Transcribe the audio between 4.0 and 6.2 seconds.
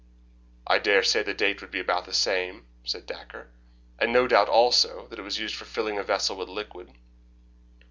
no doubt, also, it was used for filling a